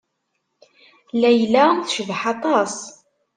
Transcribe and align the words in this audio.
Layla 1.21 1.65
tecbeḥ 1.83 2.21
aṭas. 2.33 2.75